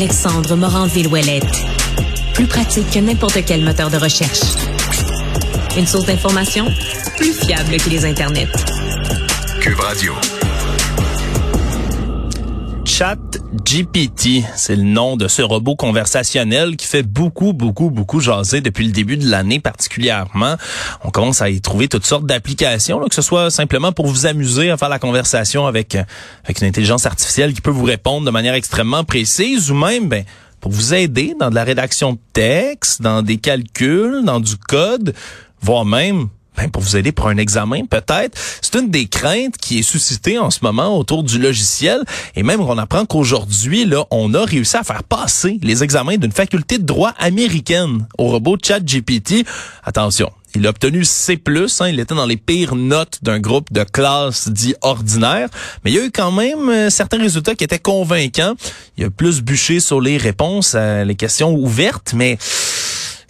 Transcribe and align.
Alexandre 0.00 0.56
Morin-Villouellette. 0.56 1.44
Plus 2.32 2.46
pratique 2.46 2.90
que 2.90 3.00
n'importe 3.00 3.44
quel 3.44 3.62
moteur 3.62 3.90
de 3.90 3.98
recherche. 3.98 4.40
Une 5.76 5.86
source 5.86 6.06
d'information 6.06 6.64
plus 7.18 7.34
fiable 7.34 7.76
que 7.76 7.90
les 7.90 8.06
internets. 8.06 8.48
Cube 9.60 9.78
Radio. 9.78 10.14
Chat 13.00 13.16
GPT, 13.64 14.44
c'est 14.56 14.76
le 14.76 14.82
nom 14.82 15.16
de 15.16 15.26
ce 15.26 15.40
robot 15.40 15.74
conversationnel 15.74 16.76
qui 16.76 16.86
fait 16.86 17.02
beaucoup, 17.02 17.54
beaucoup, 17.54 17.88
beaucoup 17.88 18.20
jaser 18.20 18.60
depuis 18.60 18.84
le 18.84 18.92
début 18.92 19.16
de 19.16 19.26
l'année 19.26 19.58
particulièrement. 19.58 20.56
On 21.02 21.10
commence 21.10 21.40
à 21.40 21.48
y 21.48 21.62
trouver 21.62 21.88
toutes 21.88 22.04
sortes 22.04 22.26
d'applications, 22.26 23.00
que 23.08 23.14
ce 23.14 23.22
soit 23.22 23.50
simplement 23.50 23.92
pour 23.92 24.06
vous 24.06 24.26
amuser 24.26 24.70
à 24.70 24.76
faire 24.76 24.90
la 24.90 24.98
conversation 24.98 25.66
avec, 25.66 25.96
avec 26.44 26.60
une 26.60 26.66
intelligence 26.66 27.06
artificielle 27.06 27.54
qui 27.54 27.62
peut 27.62 27.70
vous 27.70 27.86
répondre 27.86 28.26
de 28.26 28.30
manière 28.30 28.52
extrêmement 28.52 29.02
précise 29.02 29.70
ou 29.70 29.74
même, 29.76 30.10
ben, 30.10 30.24
pour 30.60 30.70
vous 30.70 30.92
aider 30.92 31.34
dans 31.40 31.48
de 31.48 31.54
la 31.54 31.64
rédaction 31.64 32.12
de 32.12 32.18
texte, 32.34 33.00
dans 33.00 33.22
des 33.22 33.38
calculs, 33.38 34.26
dans 34.26 34.40
du 34.40 34.58
code, 34.58 35.14
voire 35.62 35.86
même 35.86 36.28
ben, 36.60 36.70
pour 36.70 36.82
vous 36.82 36.96
aider 36.96 37.12
pour 37.12 37.28
un 37.28 37.38
examen, 37.38 37.86
peut-être. 37.86 38.38
C'est 38.60 38.74
une 38.74 38.90
des 38.90 39.06
craintes 39.06 39.56
qui 39.56 39.78
est 39.78 39.82
suscitée 39.82 40.38
en 40.38 40.50
ce 40.50 40.58
moment 40.62 40.98
autour 40.98 41.22
du 41.22 41.38
logiciel. 41.38 42.02
Et 42.36 42.42
même 42.42 42.60
on 42.60 42.76
apprend 42.76 43.06
qu'aujourd'hui, 43.06 43.86
là, 43.86 44.04
on 44.10 44.34
a 44.34 44.44
réussi 44.44 44.76
à 44.76 44.84
faire 44.84 45.02
passer 45.02 45.58
les 45.62 45.82
examens 45.82 46.18
d'une 46.18 46.32
faculté 46.32 46.78
de 46.78 46.84
droit 46.84 47.14
américaine 47.18 48.06
au 48.18 48.28
robot 48.28 48.58
ChatGPT. 48.62 49.46
Attention. 49.84 50.30
Il 50.56 50.66
a 50.66 50.70
obtenu 50.70 51.04
C+, 51.04 51.40
hein, 51.80 51.88
il 51.88 52.00
était 52.00 52.14
dans 52.14 52.26
les 52.26 52.36
pires 52.36 52.74
notes 52.74 53.20
d'un 53.22 53.38
groupe 53.38 53.72
de 53.72 53.84
classe 53.84 54.48
dit 54.48 54.74
ordinaire, 54.82 55.48
mais 55.84 55.92
il 55.92 55.96
y 55.96 56.00
a 56.00 56.04
eu 56.04 56.10
quand 56.10 56.32
même 56.32 56.68
euh, 56.68 56.90
certains 56.90 57.18
résultats 57.18 57.54
qui 57.54 57.62
étaient 57.62 57.78
convaincants. 57.78 58.54
Il 58.98 59.04
a 59.04 59.10
plus 59.10 59.42
bûché 59.42 59.78
sur 59.78 60.00
les 60.00 60.16
réponses 60.16 60.74
les 60.74 61.14
questions 61.14 61.54
ouvertes, 61.54 62.14
mais 62.16 62.36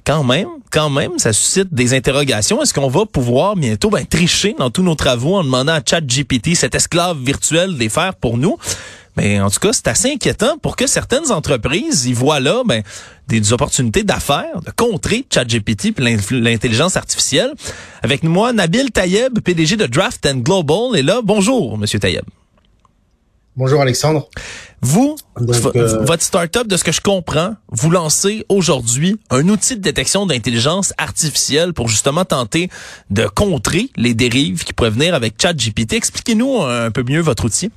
quand 0.04 0.24
même, 0.24 0.48
quand 0.70 0.90
même, 0.90 1.18
ça 1.18 1.32
suscite 1.32 1.72
des 1.72 1.94
interrogations. 1.94 2.62
Est-ce 2.62 2.74
qu'on 2.74 2.88
va 2.88 3.06
pouvoir 3.06 3.56
bientôt 3.56 3.90
ben, 3.90 4.04
tricher 4.06 4.54
dans 4.58 4.70
tous 4.70 4.82
nos 4.82 4.94
travaux 4.94 5.36
en 5.36 5.44
demandant 5.44 5.72
à 5.72 5.80
ChatGPT, 5.84 6.54
cet 6.54 6.74
esclave 6.74 7.18
virtuel, 7.18 7.74
de 7.74 7.78
les 7.78 7.88
faire 7.88 8.14
pour 8.14 8.38
nous? 8.38 8.56
Mais 9.16 9.40
en 9.40 9.50
tout 9.50 9.60
cas, 9.60 9.72
c'est 9.72 9.88
assez 9.88 10.12
inquiétant 10.12 10.56
pour 10.58 10.76
que 10.76 10.86
certaines 10.86 11.30
entreprises 11.32 12.06
y 12.06 12.12
voient 12.12 12.40
là 12.40 12.62
ben, 12.64 12.82
des, 13.28 13.52
opportunités 13.52 14.02
d'affaires, 14.02 14.60
de 14.64 14.70
contrer 14.70 15.26
ChatGPT 15.32 15.92
puis 15.92 16.16
l'intelligence 16.30 16.96
artificielle. 16.96 17.52
Avec 18.02 18.22
moi, 18.22 18.52
Nabil 18.52 18.90
Tayeb, 18.90 19.40
PDG 19.40 19.76
de 19.76 19.86
Draft 19.86 20.24
and 20.26 20.38
Global, 20.38 20.96
est 20.96 21.02
là. 21.02 21.20
Bonjour, 21.22 21.76
Monsieur 21.76 21.98
Tayeb. 21.98 22.24
Bonjour 23.56 23.80
Alexandre. 23.80 24.28
Vous, 24.82 25.16
Donc, 25.38 25.76
euh... 25.76 26.02
votre 26.04 26.22
startup, 26.22 26.66
de 26.66 26.76
ce 26.76 26.84
que 26.84 26.92
je 26.92 27.02
comprends, 27.02 27.54
vous 27.68 27.90
lancez 27.90 28.46
aujourd'hui 28.48 29.18
un 29.28 29.46
outil 29.48 29.76
de 29.76 29.82
détection 29.82 30.24
d'intelligence 30.24 30.94
artificielle 30.96 31.74
pour 31.74 31.88
justement 31.88 32.24
tenter 32.24 32.70
de 33.10 33.26
contrer 33.26 33.90
les 33.96 34.14
dérives 34.14 34.64
qui 34.64 34.72
pourraient 34.72 34.90
venir 34.90 35.14
avec 35.14 35.34
ChatGPT. 35.40 35.94
Expliquez-nous 35.94 36.62
un 36.62 36.90
peu 36.90 37.02
mieux 37.02 37.20
votre 37.20 37.44
outil. 37.44 37.70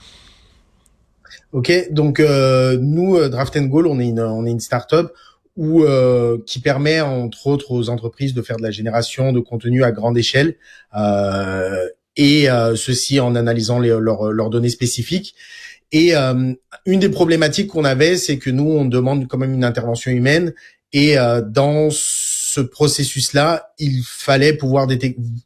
Ok, 1.51 1.72
donc 1.91 2.19
euh, 2.19 2.78
nous, 2.81 3.16
euh, 3.16 3.29
Draft 3.29 3.55
and 3.57 3.66
Goal, 3.66 3.85
on 3.88 3.99
est 3.99 4.07
une, 4.07 4.22
on 4.22 4.45
est 4.45 4.51
une 4.51 4.59
startup 4.59 5.11
où 5.55 5.83
euh, 5.83 6.39
qui 6.47 6.59
permet 6.59 7.01
entre 7.01 7.47
autres 7.47 7.72
aux 7.72 7.89
entreprises 7.89 8.33
de 8.33 8.41
faire 8.41 8.57
de 8.57 8.63
la 8.63 8.72
génération 8.72 9.31
de 9.31 9.39
contenu 9.39 9.83
à 9.83 9.91
grande 9.91 10.17
échelle 10.17 10.55
euh, 10.97 11.88
et 12.16 12.49
euh, 12.49 12.75
ceci 12.75 13.19
en 13.19 13.35
analysant 13.35 13.79
les, 13.79 13.89
leurs, 13.89 14.31
leurs 14.31 14.49
données 14.49 14.69
spécifiques. 14.69 15.35
Et 15.93 16.15
euh, 16.15 16.53
une 16.85 16.99
des 16.99 17.09
problématiques 17.09 17.67
qu'on 17.67 17.85
avait, 17.85 18.17
c'est 18.17 18.37
que 18.37 18.49
nous, 18.49 18.69
on 18.69 18.83
demande 18.83 19.27
quand 19.27 19.37
même 19.37 19.53
une 19.53 19.63
intervention 19.63 20.11
humaine. 20.11 20.53
Et 20.91 21.17
euh, 21.17 21.41
dans 21.41 21.89
ce 21.91 22.59
processus-là, 22.59 23.73
il 23.79 24.01
fallait 24.05 24.53
pouvoir 24.53 24.87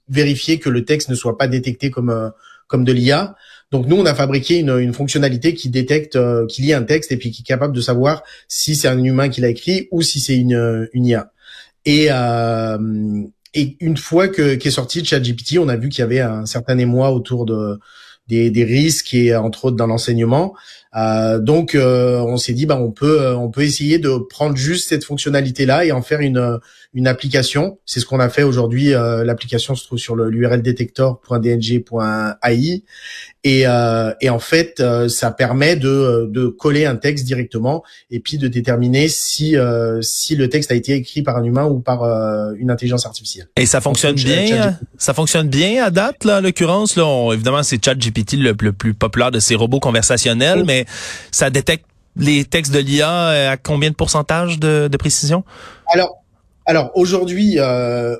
vérifier 0.09 0.57
que 0.57 0.69
le 0.69 0.85
texte 0.85 1.09
ne 1.09 1.15
soit 1.15 1.37
pas 1.37 1.47
détecté 1.47 1.91
comme 1.91 2.09
euh, 2.09 2.29
comme 2.67 2.83
de 2.83 2.91
l'IA. 2.91 3.35
Donc 3.71 3.87
nous, 3.87 3.97
on 3.97 4.05
a 4.05 4.13
fabriqué 4.13 4.59
une, 4.59 4.77
une 4.77 4.93
fonctionnalité 4.93 5.53
qui 5.53 5.69
détecte, 5.69 6.15
euh, 6.15 6.45
qui 6.47 6.61
lit 6.61 6.73
un 6.73 6.83
texte 6.83 7.11
et 7.11 7.17
puis 7.17 7.31
qui 7.31 7.41
est 7.41 7.45
capable 7.45 7.75
de 7.75 7.81
savoir 7.81 8.23
si 8.47 8.75
c'est 8.75 8.87
un 8.87 9.01
humain 9.01 9.29
qui 9.29 9.41
l'a 9.41 9.49
écrit 9.49 9.87
ou 9.91 10.01
si 10.01 10.19
c'est 10.19 10.37
une, 10.37 10.87
une 10.93 11.05
IA. 11.05 11.31
Et, 11.85 12.07
euh, 12.11 12.77
et 13.53 13.77
une 13.79 13.97
fois 13.97 14.27
que 14.27 14.55
qu'est 14.55 14.71
sorti 14.71 15.03
ChatGPT, 15.03 15.57
on 15.59 15.69
a 15.69 15.77
vu 15.77 15.89
qu'il 15.89 15.99
y 15.99 16.03
avait 16.03 16.19
un 16.19 16.45
certain 16.45 16.77
émoi 16.77 17.11
autour 17.11 17.45
de 17.45 17.79
des, 18.27 18.63
risques 18.63 19.13
et 19.13 19.35
entre 19.35 19.65
autres 19.65 19.77
dans 19.77 19.87
l'enseignement. 19.87 20.53
Euh, 20.95 21.39
donc 21.39 21.75
euh, 21.75 22.19
on 22.19 22.37
s'est 22.37 22.53
dit 22.53 22.65
bah 22.65 22.77
on 22.79 22.91
peut 22.91 23.21
euh, 23.21 23.35
on 23.35 23.49
peut 23.49 23.63
essayer 23.63 23.99
de 23.99 24.09
prendre 24.29 24.55
juste 24.55 24.87
cette 24.87 25.03
fonctionnalité 25.03 25.65
là 25.65 25.83
et 25.83 25.91
en 25.91 26.01
faire 26.01 26.21
une 26.21 26.59
une 26.93 27.07
application. 27.07 27.77
C'est 27.85 27.99
ce 27.99 28.05
qu'on 28.05 28.21
a 28.21 28.29
fait 28.29 28.43
aujourd'hui. 28.43 28.93
Euh, 28.93 29.25
l'application 29.25 29.75
se 29.75 29.85
trouve 29.85 29.99
sur 29.99 30.15
l'URL 30.15 30.61
detector.dng.ai 30.61 32.83
et, 33.43 33.67
euh, 33.67 34.13
et 34.21 34.29
en 34.29 34.39
fait 34.39 34.81
ça 35.09 35.31
permet 35.31 35.75
de, 35.75 36.27
de 36.31 36.47
coller 36.47 36.85
un 36.85 36.95
texte 36.95 37.25
directement 37.25 37.83
et 38.09 38.19
puis 38.19 38.37
de 38.37 38.47
déterminer 38.47 39.09
si 39.09 39.55
si 40.01 40.35
le 40.35 40.49
texte 40.49 40.71
a 40.71 40.75
été 40.75 40.93
écrit 40.93 41.21
par 41.21 41.37
un 41.37 41.43
humain 41.43 41.65
ou 41.65 41.79
par 41.79 42.03
une 42.55 42.71
intelligence 42.71 43.05
artificielle. 43.05 43.47
Et 43.57 43.65
ça 43.65 43.81
fonctionne 43.81 44.15
bien. 44.15 44.77
Ça 44.97 45.13
fonctionne 45.13 45.49
bien 45.49 45.83
à 45.83 45.91
date 45.91 46.23
là. 46.23 46.41
L'occurrence 46.41 46.95
là, 46.95 47.31
évidemment 47.33 47.63
c'est 47.63 47.83
ChatGPT 47.83 48.37
le, 48.37 48.55
le 48.59 48.73
plus 48.73 48.93
populaire 48.93 49.31
de 49.31 49.39
ces 49.39 49.55
robots 49.55 49.79
conversationnels, 49.79 50.63
mais 50.65 50.76
ça 51.31 51.49
détecte 51.49 51.85
les 52.19 52.45
textes 52.45 52.73
de 52.73 52.79
l'IA 52.79 53.09
euh, 53.09 53.51
à 53.51 53.57
combien 53.57 53.89
de 53.89 53.95
pourcentage 53.95 54.59
de, 54.59 54.87
de 54.91 54.97
précision? 54.97 55.43
Alors, 55.87 56.23
alors 56.69 56.91
aujourd'hui, 56.95 57.59
euh, 57.59 58.17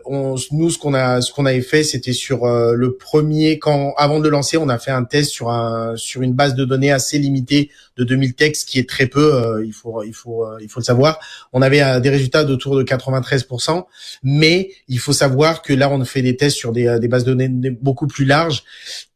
nous 0.52 0.70
ce 0.70 0.78
qu'on 0.78 0.94
a 0.94 1.20
ce 1.20 1.34
qu'on 1.34 1.46
avait 1.46 1.62
fait, 1.62 1.84
c'était 1.84 2.14
sur 2.14 2.46
euh, 2.46 2.76
le 2.76 2.96
premier 2.96 3.60
quand 3.60 3.94
avant 3.98 4.20
de 4.20 4.24
le 4.24 4.30
lancer, 4.30 4.56
on 4.56 4.70
a 4.70 4.78
fait 4.78 4.92
un 4.92 5.04
test 5.04 5.32
sur 5.32 5.50
un 5.50 5.98
sur 5.98 6.22
une 6.22 6.34
base 6.34 6.56
de 6.56 6.64
données 6.64 6.92
assez 6.92 7.20
limitée 7.20 7.72
de 7.98 8.06
2000 8.06 8.36
textes, 8.36 8.70
qui 8.70 8.80
est 8.80 8.88
très 8.88 9.08
peu. 9.08 9.34
Euh, 9.34 9.66
il 9.66 9.74
faut 9.74 10.02
il 10.04 10.14
faut 10.14 10.46
euh, 10.46 10.60
il 10.62 10.70
faut 10.70 10.80
le 10.80 10.86
savoir. 10.86 11.20
On 11.52 11.62
avait 11.62 11.82
euh, 11.82 12.00
des 12.00 12.10
résultats 12.10 12.46
d'autour 12.46 12.78
de 12.78 12.84
93%, 12.84 13.84
mais 14.24 14.70
il 14.88 15.00
faut 15.00 15.12
savoir 15.12 15.62
que 15.62 15.74
là, 15.74 15.90
on 15.92 16.06
fait 16.06 16.22
des 16.22 16.38
tests 16.38 16.56
sur 16.56 16.72
des, 16.72 17.00
des 17.02 17.08
bases 17.10 17.26
de 17.26 17.34
données 17.34 17.50
beaucoup 17.82 18.08
plus 18.08 18.24
larges 18.24 18.64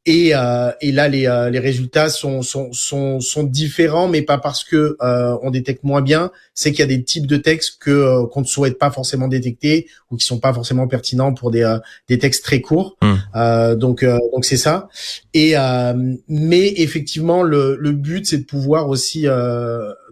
et, 0.07 0.31
euh, 0.33 0.71
et 0.81 0.91
là, 0.91 1.07
les, 1.07 1.27
euh, 1.27 1.51
les 1.51 1.59
résultats 1.59 2.09
sont, 2.09 2.41
sont, 2.41 2.73
sont, 2.73 3.19
sont, 3.19 3.43
différents, 3.43 4.07
mais 4.07 4.23
pas 4.23 4.39
parce 4.39 4.63
que 4.63 4.97
euh, 4.99 5.37
on 5.43 5.51
détecte 5.51 5.83
moins 5.83 6.01
bien. 6.01 6.31
C'est 6.55 6.71
qu'il 6.71 6.79
y 6.79 6.83
a 6.83 6.87
des 6.87 7.03
types 7.03 7.27
de 7.27 7.37
textes 7.37 7.77
que 7.79 7.91
euh, 7.91 8.25
qu'on 8.25 8.41
ne 8.41 8.45
souhaite 8.45 8.79
pas 8.79 8.89
forcément 8.89 9.27
détecter 9.27 9.87
ou 10.09 10.17
qui 10.17 10.25
sont 10.25 10.39
pas 10.39 10.53
forcément 10.53 10.87
pertinents 10.87 11.35
pour 11.35 11.51
des, 11.51 11.61
euh, 11.61 11.77
des 12.07 12.17
textes 12.17 12.43
très 12.43 12.61
courts. 12.61 12.97
Mmh. 13.01 13.75
donc 13.75 14.03
donc 14.03 14.45
c'est 14.45 14.57
ça. 14.57 14.89
Et 15.33 15.55
mais 16.27 16.73
effectivement, 16.77 17.43
le, 17.43 17.77
le 17.79 17.91
but 17.91 18.25
c'est 18.25 18.39
de 18.39 18.43
pouvoir 18.43 18.89
aussi 18.89 19.25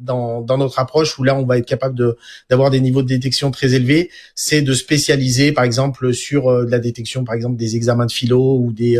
dans, 0.01 0.41
dans 0.41 0.57
notre 0.57 0.79
approche 0.79 1.17
où 1.17 1.23
là 1.23 1.35
on 1.35 1.45
va 1.45 1.57
être 1.57 1.65
capable 1.65 1.95
de 1.95 2.17
d'avoir 2.49 2.69
des 2.69 2.79
niveaux 2.79 3.01
de 3.01 3.07
détection 3.07 3.51
très 3.51 3.73
élevés, 3.73 4.09
c'est 4.35 4.61
de 4.61 4.73
spécialiser 4.73 5.51
par 5.51 5.63
exemple 5.63 6.13
sur 6.13 6.65
de 6.65 6.71
la 6.71 6.79
détection 6.79 7.23
par 7.23 7.35
exemple 7.35 7.57
des 7.57 7.75
examens 7.75 8.05
de 8.05 8.11
philo 8.11 8.59
ou 8.59 8.71
des 8.71 8.99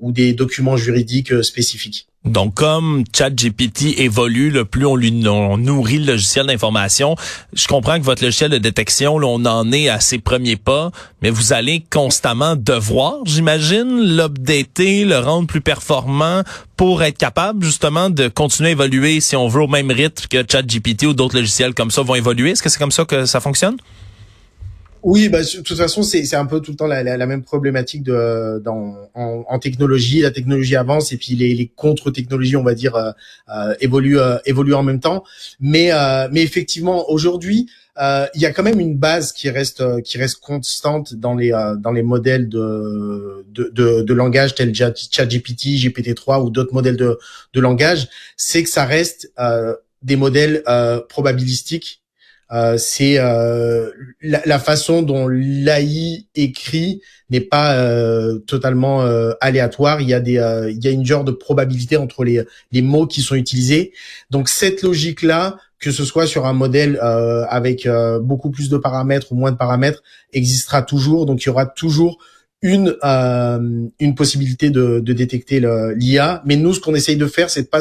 ou 0.00 0.12
des 0.12 0.32
documents 0.32 0.76
juridiques 0.76 1.32
euh, 1.32 1.42
spécifiques. 1.42 2.08
Donc, 2.24 2.54
comme 2.54 3.04
ChatGPT 3.14 3.98
évolue, 3.98 4.50
le 4.50 4.64
plus 4.64 4.86
on 4.86 4.96
lui 4.96 5.12
nourrit 5.12 5.98
le 5.98 6.12
logiciel 6.12 6.46
d'information, 6.46 7.16
je 7.52 7.66
comprends 7.66 7.98
que 7.98 8.04
votre 8.04 8.24
logiciel 8.24 8.50
de 8.50 8.56
détection, 8.56 9.18
là, 9.18 9.26
on 9.26 9.44
en 9.44 9.70
est 9.72 9.90
à 9.90 10.00
ses 10.00 10.18
premiers 10.18 10.56
pas, 10.56 10.90
mais 11.20 11.28
vous 11.28 11.52
allez 11.52 11.84
constamment 11.90 12.56
devoir, 12.56 13.18
j'imagine, 13.26 14.16
l'updater, 14.16 15.04
le 15.04 15.18
rendre 15.18 15.46
plus 15.46 15.60
performant 15.60 16.42
pour 16.78 17.02
être 17.02 17.18
capable 17.18 17.62
justement 17.62 18.08
de 18.08 18.28
continuer 18.28 18.70
à 18.70 18.72
évoluer, 18.72 19.20
si 19.20 19.36
on 19.36 19.48
veut, 19.48 19.62
au 19.62 19.68
même 19.68 19.90
rythme 19.90 20.26
que 20.28 20.42
ChatGPT 20.50 21.04
ou 21.04 21.12
d'autres 21.12 21.36
logiciels 21.36 21.74
comme 21.74 21.90
ça 21.90 22.00
vont 22.00 22.14
évoluer. 22.14 22.52
Est-ce 22.52 22.62
que 22.62 22.70
c'est 22.70 22.78
comme 22.78 22.90
ça 22.90 23.04
que 23.04 23.26
ça 23.26 23.40
fonctionne? 23.40 23.76
Oui, 25.04 25.28
bah, 25.28 25.42
de 25.42 25.62
toute 25.62 25.76
façon, 25.76 26.02
c'est 26.02 26.34
un 26.34 26.46
peu 26.46 26.60
tout 26.60 26.70
le 26.70 26.78
temps 26.78 26.86
la, 26.86 27.02
la, 27.02 27.18
la 27.18 27.26
même 27.26 27.42
problématique 27.42 28.02
de 28.02 28.58
dans 28.64 28.96
en, 29.12 29.44
en, 29.46 29.58
technologie. 29.58 30.22
La 30.22 30.30
technologie 30.30 30.76
avance 30.76 31.12
et 31.12 31.18
puis 31.18 31.34
les, 31.34 31.54
les 31.54 31.68
contre-technologies, 31.68 32.56
on 32.56 32.62
va 32.62 32.74
dire, 32.74 32.94
euh, 32.96 33.10
euh 33.54 33.74
évoluent 33.80 34.18
euh, 34.18 34.38
évoluent 34.46 34.72
en 34.72 34.82
même 34.82 35.00
temps. 35.00 35.22
Mais 35.60 35.92
euh, 35.92 36.28
mais 36.32 36.40
effectivement, 36.40 37.10
aujourd'hui, 37.10 37.68
il 37.98 38.40
y 38.40 38.46
a 38.46 38.52
quand 38.52 38.62
même 38.62 38.80
une 38.80 38.96
base 38.96 39.32
qui 39.32 39.50
reste 39.50 39.82
qui 40.04 40.16
reste 40.16 40.36
constante 40.40 41.12
dans 41.14 41.34
les 41.34 41.50
dans 41.78 41.92
les 41.92 42.02
modèles 42.02 42.48
de 42.48 43.44
de, 43.48 43.70
de, 43.74 44.00
de 44.00 44.14
langage 44.14 44.54
tels 44.54 44.74
ChatGPT, 44.74 45.66
GPT-3 45.84 46.42
ou 46.42 46.48
d'autres 46.48 46.72
modèles 46.72 46.96
de 46.96 47.18
de 47.52 47.60
langage. 47.60 48.08
C'est 48.38 48.62
que 48.62 48.70
ça 48.70 48.86
reste 48.86 49.30
des 50.02 50.16
modèles 50.16 50.62
probabilistiques 51.10 52.00
euh, 52.52 52.76
c'est 52.78 53.18
euh, 53.18 53.90
la, 54.20 54.58
façon 54.58 55.02
dont 55.02 55.28
l'AI 55.28 56.26
écrit 56.34 57.00
n'est 57.30 57.40
pas 57.40 57.74
euh, 57.76 58.38
totalement 58.40 59.00
aléatoire. 59.40 60.00
Il 60.00 60.08
y 60.08 60.14
a 60.14 60.20
des, 60.20 60.34
il 60.70 60.84
y 60.84 60.88
a 60.88 60.90
une 60.90 61.06
genre 61.06 61.24
de 61.24 61.32
probabilité 61.32 61.96
entre 61.96 62.24
les 62.24 62.42
les 62.72 62.82
mots 62.82 63.06
qui 63.06 63.22
sont 63.22 63.34
utilisés. 63.34 63.92
Donc 64.30 64.48
cette 64.48 64.82
logique 64.82 65.22
là, 65.22 65.56
que 65.78 65.90
ce 65.90 66.04
soit 66.04 66.26
sur 66.26 66.46
un 66.46 66.52
modèle 66.52 66.98
avec 67.48 67.88
beaucoup 68.20 68.50
plus 68.50 68.68
de 68.68 68.76
paramètres 68.76 69.32
ou 69.32 69.36
moins 69.36 69.52
de 69.52 69.56
paramètres, 69.56 70.02
existera 70.32 70.82
toujours. 70.82 71.26
Donc 71.26 71.42
il 71.42 71.46
y 71.46 71.50
aura 71.50 71.66
toujours 71.66 72.18
une 72.64 72.96
euh, 73.04 73.88
une 74.00 74.14
possibilité 74.14 74.70
de, 74.70 74.98
de 74.98 75.12
détecter 75.12 75.60
l'IA, 75.96 76.42
mais 76.46 76.56
nous 76.56 76.72
ce 76.72 76.80
qu'on 76.80 76.94
essaye 76.94 77.18
de 77.18 77.26
faire, 77.26 77.50
c'est 77.50 77.70
pas 77.70 77.80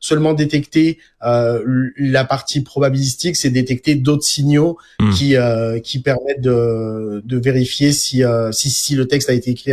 seulement 0.00 0.32
détecter 0.32 0.98
euh, 1.22 1.62
la 1.98 2.24
partie 2.24 2.62
probabilistique, 2.62 3.36
c'est 3.36 3.50
détecter 3.50 3.94
d'autres 3.94 4.24
signaux 4.24 4.78
hmm. 5.00 5.10
qui 5.10 5.36
euh, 5.36 5.78
qui 5.80 5.98
permettent 6.00 6.40
de, 6.40 7.22
de 7.22 7.38
vérifier 7.38 7.92
si, 7.92 8.22
si 8.52 8.70
si 8.70 8.94
le 8.94 9.06
texte 9.06 9.28
a 9.28 9.34
été 9.34 9.50
écrit 9.50 9.72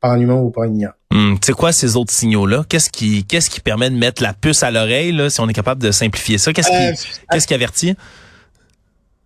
par 0.00 0.12
un 0.12 0.18
humain 0.18 0.36
ou 0.36 0.48
par 0.48 0.64
une 0.64 0.78
IA. 0.78 0.96
Hmm. 1.12 1.34
C'est 1.44 1.52
quoi 1.52 1.72
ces 1.72 1.96
autres 1.96 2.12
signaux-là? 2.12 2.64
Qu'est-ce 2.66 2.88
qui 2.88 3.24
qu'est-ce 3.24 3.50
qui 3.50 3.60
permet 3.60 3.90
de 3.90 3.96
mettre 3.96 4.22
la 4.22 4.32
puce 4.32 4.62
à 4.62 4.70
l'oreille 4.70 5.12
là, 5.12 5.28
si 5.28 5.38
on 5.40 5.48
est 5.50 5.52
capable 5.52 5.82
de 5.82 5.90
simplifier 5.90 6.38
ça? 6.38 6.54
Qu'est-ce 6.54 6.70
qui 6.70 7.08
qu'est-ce 7.30 7.46
qui 7.46 7.54
avertit? 7.54 7.94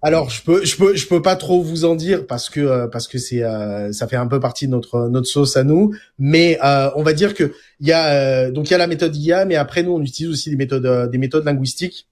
Alors 0.04 0.31
je 0.31 0.43
peux 0.43 0.64
je 0.64 0.76
peux 0.76 0.96
je 0.96 1.06
peux 1.06 1.22
pas 1.22 1.37
trop 1.37 1.62
vous 1.62 1.84
en 1.84 1.94
dire 1.94 2.26
parce 2.26 2.50
que 2.50 2.60
euh, 2.60 2.88
parce 2.88 3.06
que 3.06 3.19
c'est 3.19 3.44
euh, 3.44 3.93
ça 3.93 4.08
fait 4.08 4.16
un 4.16 4.26
peu 4.26 4.40
partie 4.40 4.66
de 4.66 4.72
notre 4.72 5.08
notre 5.08 5.28
sauce 5.28 5.56
à 5.56 5.62
nous. 5.62 5.94
Mais 6.19 6.58
euh, 6.64 6.90
on 6.96 7.04
va 7.04 7.12
dire 7.12 7.34
que 7.34 7.54
il 7.78 7.87
y 7.87 7.93
a 7.93 8.50
donc 8.50 8.69
il 8.69 8.72
y 8.72 8.75
a 8.75 8.78
la 8.78 8.88
méthode 8.88 9.16
IA 9.16 9.44
mais 9.44 9.54
après 9.54 9.84
nous 9.84 9.93
on 9.93 10.02
utilise 10.02 10.32
aussi 10.32 10.50
des 10.50 10.56
méthodes 10.56 11.10
des 11.10 11.19
méthodes 11.19 11.44
linguistiques 11.44 12.08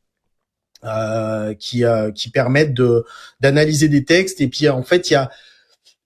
qui 1.58 1.84
qui 2.14 2.30
permettent 2.30 2.74
de 2.74 3.04
d'analyser 3.40 3.88
des 3.88 4.04
textes. 4.04 4.40
Et 4.40 4.48
puis 4.48 4.68
en 4.68 4.84
fait 4.84 5.10
il 5.10 5.14
y 5.14 5.16
a 5.16 5.30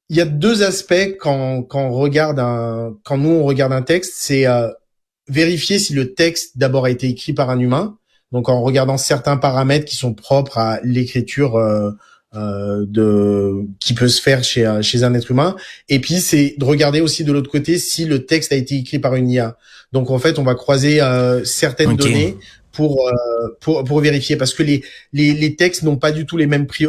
il 0.08 0.16
y 0.16 0.20
a 0.22 0.24
deux 0.24 0.62
aspects 0.62 1.16
quand 1.20 1.62
quand 1.64 1.82
on 1.88 1.92
regarde 1.92 2.38
un 2.38 2.96
quand 3.04 3.18
nous 3.18 3.30
on 3.30 3.44
regarde 3.44 3.72
un 3.74 3.82
texte. 3.82 4.14
C'est 4.16 4.46
vérifier 5.28 5.78
si 5.78 5.94
le 5.94 6.14
texte 6.14 6.56
d'abord 6.58 6.86
a 6.86 6.90
été 6.90 7.08
écrit 7.08 7.34
par 7.34 7.50
un 7.50 7.58
humain 7.58 7.98
donc 8.34 8.50
en 8.50 8.60
regardant 8.60 8.98
certains 8.98 9.38
paramètres 9.38 9.86
qui 9.86 9.96
sont 9.96 10.12
propres 10.12 10.58
à 10.58 10.80
l'écriture 10.82 11.56
euh, 11.56 11.92
euh, 12.34 12.84
de 12.86 13.60
qui 13.80 13.94
peut 13.94 14.08
se 14.08 14.20
faire 14.20 14.42
chez 14.42 14.80
chez 14.82 15.04
un 15.04 15.14
être 15.14 15.30
humain. 15.30 15.54
Et 15.88 16.00
puis 16.00 16.20
c'est 16.20 16.56
de 16.58 16.64
regarder 16.64 17.00
aussi 17.00 17.24
de 17.24 17.32
l'autre 17.32 17.50
côté 17.50 17.78
si 17.78 18.04
le 18.04 18.26
texte 18.26 18.52
a 18.52 18.56
été 18.56 18.74
écrit 18.74 18.98
par 18.98 19.14
une 19.14 19.30
IA. 19.30 19.56
Donc 19.92 20.10
en 20.10 20.18
fait, 20.18 20.40
on 20.40 20.42
va 20.42 20.56
croiser 20.56 21.00
euh, 21.00 21.44
certaines 21.44 21.96
données 21.96 22.36
pour, 22.74 23.10
pour 23.60 23.84
pour 23.84 24.00
vérifier 24.00 24.36
parce 24.36 24.54
que 24.54 24.62
les 24.62 24.82
les, 25.12 25.32
les 25.32 25.56
textes 25.56 25.82
n'ont 25.82 25.96
pas 25.96 26.12
du 26.12 26.26
tout 26.26 26.36
les 26.36 26.46
mêmes 26.46 26.66
prix 26.66 26.86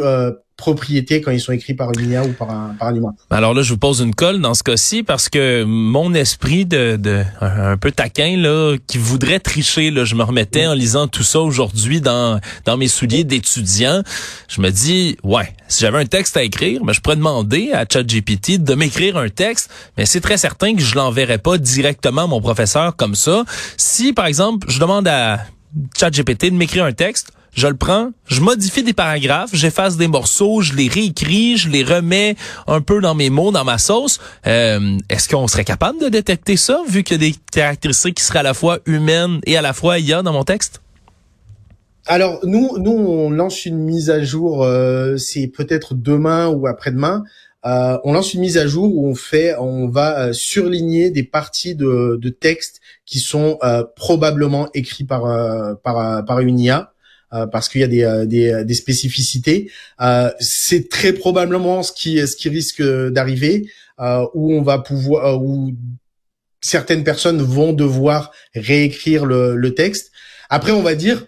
propriété 0.56 1.20
quand 1.20 1.30
ils 1.30 1.40
sont 1.40 1.52
écrits 1.52 1.74
par 1.74 1.90
une 1.92 2.10
IA 2.10 2.24
ou 2.24 2.32
par 2.32 2.50
un, 2.50 2.74
par 2.78 2.88
un 2.88 2.94
humain. 2.94 3.14
Alors 3.30 3.52
là, 3.52 3.62
je 3.62 3.70
vous 3.72 3.78
pose 3.78 4.00
une 4.00 4.14
colle 4.14 4.40
dans 4.40 4.54
ce 4.54 4.62
cas-ci 4.62 5.02
parce 5.02 5.28
que 5.28 5.64
mon 5.64 6.14
esprit 6.14 6.64
de, 6.64 6.96
de 6.96 7.22
un, 7.40 7.76
peu 7.76 7.92
taquin 7.92 8.36
là, 8.36 8.76
qui 8.86 8.96
voudrait 8.96 9.38
tricher, 9.38 9.90
là, 9.90 10.04
je 10.04 10.14
me 10.14 10.22
remettais 10.22 10.66
en 10.66 10.72
lisant 10.72 11.08
tout 11.08 11.22
ça 11.22 11.40
aujourd'hui 11.40 12.00
dans 12.00 12.40
dans 12.64 12.76
mes 12.76 12.88
souliers 12.88 13.24
d'étudiant. 13.24 14.02
Je 14.48 14.60
me 14.60 14.70
dis, 14.70 15.16
ouais, 15.22 15.52
si 15.68 15.82
j'avais 15.82 15.98
un 15.98 16.06
texte 16.06 16.36
à 16.36 16.42
écrire, 16.42 16.82
ben, 16.84 16.92
je 16.92 17.00
pourrais 17.00 17.16
demander 17.16 17.72
à 17.72 17.84
ChatGPT 17.90 18.62
de 18.62 18.74
m'écrire 18.74 19.18
un 19.18 19.28
texte, 19.28 19.70
mais 19.98 20.06
c'est 20.06 20.20
très 20.20 20.38
certain 20.38 20.74
que 20.74 20.80
je 20.80 20.94
l'enverrai 20.94 21.38
pas 21.38 21.58
directement 21.58 22.24
à 22.24 22.26
mon 22.26 22.40
professeur 22.40 22.96
comme 22.96 23.14
ça. 23.14 23.44
Si 23.76 24.14
par 24.14 24.26
exemple, 24.26 24.66
je 24.70 24.80
demande 24.80 25.06
à 25.06 25.40
ChatGPT 25.96 26.50
de 26.50 26.56
m'écrire 26.56 26.84
un 26.84 26.92
texte, 26.92 27.32
je 27.56 27.66
le 27.66 27.74
prends, 27.74 28.10
je 28.26 28.42
modifie 28.42 28.82
des 28.82 28.92
paragraphes, 28.92 29.50
j'efface 29.54 29.96
des 29.96 30.08
morceaux, 30.08 30.60
je 30.60 30.74
les 30.74 30.88
réécris, 30.88 31.56
je 31.56 31.70
les 31.70 31.82
remets 31.82 32.36
un 32.66 32.82
peu 32.82 33.00
dans 33.00 33.14
mes 33.14 33.30
mots, 33.30 33.50
dans 33.50 33.64
ma 33.64 33.78
sauce. 33.78 34.20
Euh, 34.46 34.98
est-ce 35.08 35.26
qu'on 35.28 35.48
serait 35.48 35.64
capable 35.64 35.98
de 35.98 36.10
détecter 36.10 36.58
ça, 36.58 36.82
vu 36.86 37.02
qu'il 37.02 37.22
y 37.22 37.26
a 37.26 37.30
des 37.30 37.36
caractéristiques 37.50 38.16
qui 38.16 38.24
seraient 38.24 38.40
à 38.40 38.42
la 38.42 38.52
fois 38.52 38.80
humaines 38.84 39.40
et 39.46 39.56
à 39.56 39.62
la 39.62 39.72
fois 39.72 39.98
IA 39.98 40.22
dans 40.22 40.34
mon 40.34 40.44
texte? 40.44 40.82
Alors 42.04 42.40
nous, 42.44 42.76
nous 42.78 42.92
on 42.92 43.30
lance 43.30 43.64
une 43.64 43.78
mise 43.78 44.10
à 44.10 44.22
jour, 44.22 44.62
euh, 44.62 45.16
c'est 45.16 45.48
peut-être 45.48 45.94
demain 45.94 46.48
ou 46.48 46.66
après-demain. 46.66 47.24
Euh, 47.66 47.98
on 48.04 48.12
lance 48.12 48.32
une 48.32 48.40
mise 48.40 48.58
à 48.58 48.66
jour 48.66 48.94
où 48.96 49.08
on 49.08 49.14
fait, 49.14 49.56
on 49.56 49.88
va 49.88 50.32
surligner 50.32 51.10
des 51.10 51.24
parties 51.24 51.74
de, 51.74 52.16
de 52.20 52.28
texte 52.28 52.80
qui 53.04 53.18
sont 53.18 53.58
probablement 53.96 54.70
écrits 54.72 55.04
par 55.04 55.22
par 55.82 56.24
par 56.24 56.40
une 56.40 56.60
IA. 56.60 56.92
Euh, 57.32 57.46
parce 57.46 57.68
qu'il 57.68 57.80
y 57.80 57.84
a 57.84 57.88
des, 57.88 58.04
euh, 58.04 58.24
des, 58.24 58.52
euh, 58.52 58.64
des 58.64 58.74
spécificités. 58.74 59.70
c'est 60.38 60.88
très 60.88 61.12
probablement 61.12 61.82
ce 61.82 61.92
qui, 61.92 62.24
ce 62.26 62.36
qui 62.36 62.48
risque 62.48 62.82
d'arriver, 62.82 63.68
où 64.34 64.52
on 64.52 64.62
va 64.62 64.78
pouvoir, 64.78 65.42
où 65.42 65.74
certaines 66.60 67.02
personnes 67.02 67.42
vont 67.42 67.72
devoir 67.72 68.32
réécrire 68.54 69.24
le, 69.24 69.56
le 69.56 69.74
texte. 69.74 70.12
Après, 70.50 70.72
on 70.72 70.82
va 70.82 70.94
dire, 70.94 71.26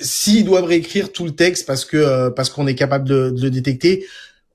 s'ils 0.00 0.44
doivent 0.44 0.64
réécrire 0.64 1.12
tout 1.12 1.24
le 1.24 1.34
texte 1.34 1.66
parce 1.66 1.84
que 1.84 2.28
parce 2.30 2.48
qu'on 2.48 2.66
est 2.66 2.76
capable 2.76 3.08
de, 3.08 3.30
de, 3.30 3.42
le 3.42 3.50
détecter, 3.50 4.06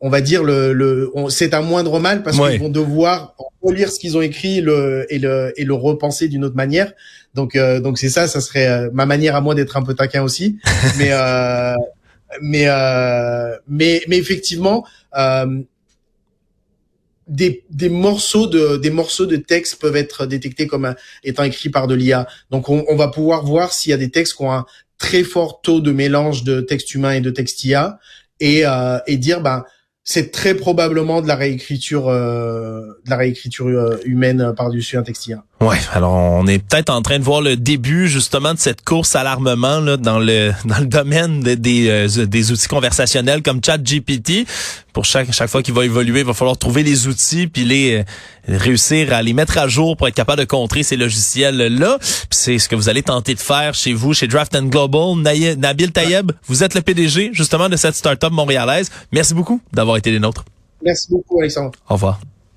on 0.03 0.09
va 0.09 0.19
dire 0.19 0.43
le, 0.43 0.73
le 0.73 1.09
c'est 1.29 1.53
un 1.53 1.61
moindre 1.61 1.97
mal 1.97 2.23
parce 2.23 2.37
qu'ils 2.37 2.59
vont 2.59 2.69
devoir 2.69 3.35
relire 3.61 3.89
ce 3.89 3.99
qu'ils 3.99 4.17
ont 4.17 4.21
écrit 4.21 4.59
le, 4.59 5.05
et 5.09 5.17
le 5.17 5.53
et 5.55 5.63
le 5.63 5.73
repenser 5.73 6.27
d'une 6.27 6.43
autre 6.43 6.57
manière. 6.57 6.91
Donc 7.33 7.55
euh, 7.55 7.79
donc 7.79 7.97
c'est 7.97 8.09
ça, 8.09 8.27
ça 8.27 8.41
serait 8.41 8.67
euh, 8.67 8.89
ma 8.93 9.05
manière 9.05 9.33
à 9.37 9.41
moi 9.41 9.55
d'être 9.55 9.77
un 9.77 9.81
peu 9.81 9.93
taquin 9.95 10.21
aussi. 10.21 10.59
mais 10.97 11.07
euh, 11.11 11.73
mais 12.41 12.65
euh, 12.67 13.55
mais 13.67 14.03
mais 14.09 14.17
effectivement. 14.17 14.85
des, 17.25 17.63
des 17.69 17.87
morceaux 17.87 18.47
de 18.47 18.75
des 18.75 18.89
morceaux 18.89 19.25
de 19.25 19.37
texte 19.37 19.79
peuvent 19.79 19.95
être 19.95 20.25
détectés 20.25 20.67
comme 20.67 20.93
étant 21.23 21.43
écrits 21.43 21.69
par 21.69 21.87
de 21.87 21.95
l'IA. 21.95 22.27
Donc 22.51 22.67
on, 22.67 22.83
on 22.89 22.97
va 22.97 23.07
pouvoir 23.07 23.45
voir 23.45 23.71
s'il 23.71 23.91
y 23.91 23.93
a 23.93 23.97
des 23.97 24.09
textes 24.11 24.35
qui 24.35 24.43
ont 24.43 24.51
un 24.51 24.65
très 24.97 25.23
fort 25.23 25.61
taux 25.61 25.79
de 25.79 25.93
mélange 25.93 26.43
de 26.43 26.59
texte 26.59 26.93
humain 26.93 27.13
et 27.13 27.21
de 27.21 27.29
texte 27.29 27.63
IA 27.63 27.99
et, 28.41 28.65
euh, 28.65 28.99
et 29.07 29.15
dire 29.15 29.39
ben 29.39 29.63
c'est 30.03 30.31
très 30.31 30.55
probablement 30.55 31.21
de 31.21 31.27
la 31.27 31.35
réécriture 31.35 32.09
euh, 32.09 32.81
de 33.05 33.09
la 33.09 33.17
réécriture 33.17 33.67
euh, 33.67 33.97
humaine 34.05 34.53
par-dessus 34.55 34.97
un 34.97 35.03
texte 35.03 35.27
IA. 35.27 35.43
Ouais, 35.63 35.77
alors 35.93 36.13
on 36.13 36.45
est 36.45 36.59
peut-être 36.59 36.89
en 36.89 37.01
train 37.01 37.19
de 37.19 37.23
voir 37.23 37.39
le 37.39 37.55
début 37.55 38.09
justement 38.09 38.53
de 38.53 38.59
cette 38.59 38.83
course 38.83 39.15
à 39.15 39.23
l'armement 39.23 39.79
là 39.79 39.95
dans 39.95 40.19
le 40.19 40.51
dans 40.65 40.79
le 40.79 40.85
domaine 40.85 41.39
des 41.39 41.87
euh, 41.87 42.25
des 42.25 42.51
outils 42.51 42.67
conversationnels 42.67 43.41
comme 43.41 43.61
ChatGPT. 43.63 44.45
Pour 44.91 45.05
chaque 45.05 45.31
chaque 45.31 45.49
fois 45.49 45.63
qu'il 45.63 45.73
va 45.73 45.85
évoluer, 45.85 46.19
il 46.19 46.25
va 46.25 46.33
falloir 46.33 46.57
trouver 46.57 46.83
les 46.83 47.07
outils 47.07 47.47
puis 47.47 47.63
les 47.63 47.99
euh, 47.99 48.03
réussir 48.57 49.13
à 49.13 49.21
les 49.21 49.31
mettre 49.31 49.57
à 49.57 49.69
jour 49.69 49.95
pour 49.95 50.09
être 50.09 50.15
capable 50.15 50.41
de 50.41 50.45
contrer 50.45 50.83
ces 50.83 50.97
logiciels 50.97 51.55
là. 51.55 51.97
c'est 52.29 52.59
ce 52.59 52.67
que 52.67 52.75
vous 52.75 52.89
allez 52.89 53.03
tenter 53.03 53.33
de 53.33 53.39
faire 53.39 53.73
chez 53.73 53.93
vous 53.93 54.13
chez 54.13 54.27
Draft 54.27 54.53
and 54.55 54.65
Global. 54.65 55.15
Nabil 55.15 55.93
Tayeb, 55.93 56.33
vous 56.45 56.63
êtes 56.65 56.75
le 56.75 56.81
PDG 56.81 57.29
justement 57.31 57.69
de 57.69 57.77
cette 57.77 57.95
startup 57.95 58.31
montréalaise. 58.31 58.91
Merci 59.13 59.33
beaucoup 59.33 59.61
d'avoir 59.71 59.95
été 59.95 60.11
des 60.11 60.19
nôtres. 60.19 60.43
Merci 60.83 61.07
beaucoup 61.09 61.39
Alexandre. 61.39 61.71
Au 61.87 61.93
revoir. 61.93 62.19